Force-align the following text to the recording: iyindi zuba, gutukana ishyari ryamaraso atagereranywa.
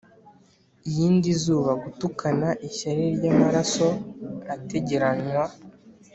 iyindi 0.89 1.29
zuba, 1.43 1.71
gutukana 1.83 2.49
ishyari 2.67 3.03
ryamaraso 3.15 3.87
atagereranywa. 4.55 5.43